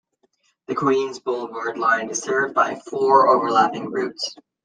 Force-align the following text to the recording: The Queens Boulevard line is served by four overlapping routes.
The 0.65 0.73
Queens 0.73 1.19
Boulevard 1.19 1.77
line 1.77 2.09
is 2.09 2.23
served 2.23 2.55
by 2.55 2.73
four 2.89 3.27
overlapping 3.27 3.91
routes. 3.91 4.35